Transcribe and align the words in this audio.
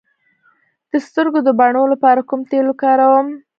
د 0.91 0.93
سترګو 1.07 1.39
د 1.43 1.49
بڼو 1.59 1.83
لپاره 1.93 2.21
کوم 2.29 2.41
تېل 2.51 2.65
وکاروم؟ 2.69 3.27